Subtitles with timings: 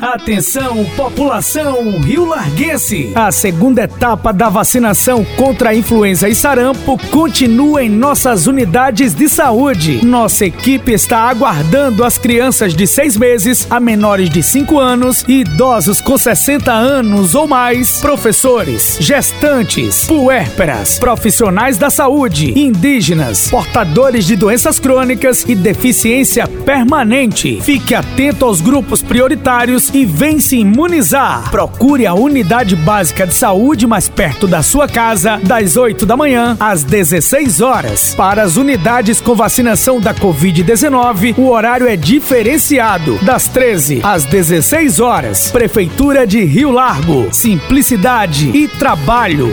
[0.00, 3.12] Atenção, população Rio Larguense!
[3.14, 9.26] A segunda etapa da vacinação contra a influenza e sarampo continua em nossas unidades de
[9.26, 10.04] saúde.
[10.04, 16.00] Nossa equipe está aguardando as crianças de seis meses a menores de 5 anos idosos
[16.00, 24.78] com 60 anos ou mais, professores, gestantes, puérperas, profissionais da saúde, indígenas, portadores de doenças
[24.78, 27.60] crônicas e deficiência permanente.
[27.62, 31.50] Fique atento aos grupos prioritários e vem se imunizar.
[31.50, 36.56] Procure a unidade básica de saúde mais perto da sua casa, das 8 da manhã
[36.58, 38.14] às 16 horas.
[38.14, 45.00] Para as unidades com vacinação da Covid-19, o horário é diferenciado, das 13 às 16
[45.00, 45.50] horas.
[45.50, 47.28] Prefeitura de Rio Largo.
[47.32, 49.50] Simplicidade e trabalho.